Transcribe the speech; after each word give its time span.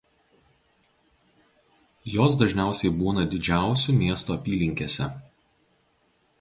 Jos 2.13 2.39
dažniausiai 2.41 2.95
būna 3.03 3.27
didžiausių 3.37 3.97
miestų 4.01 4.37
apylinkėse. 4.39 5.11